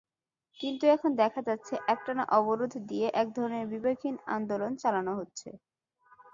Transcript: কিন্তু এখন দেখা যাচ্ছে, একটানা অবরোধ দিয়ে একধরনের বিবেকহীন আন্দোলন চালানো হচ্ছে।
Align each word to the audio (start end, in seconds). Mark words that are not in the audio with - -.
কিন্তু 0.59 0.83
এখন 0.87 1.11
দেখা 1.15 1.41
যাচ্ছে, 1.41 1.73
একটানা 1.87 2.23
অবরোধ 2.37 2.73
দিয়ে 2.89 3.07
একধরনের 3.13 3.65
বিবেকহীন 3.67 4.15
আন্দোলন 4.27 4.71
চালানো 4.75 5.11
হচ্ছে। 5.19 5.49